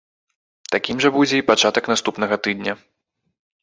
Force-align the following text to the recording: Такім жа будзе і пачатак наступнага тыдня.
Такім 0.75 1.03
жа 1.05 1.13
будзе 1.19 1.35
і 1.43 1.47
пачатак 1.51 1.83
наступнага 1.95 2.43
тыдня. 2.45 2.73